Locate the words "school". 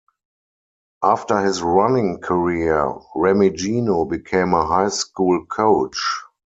4.89-5.45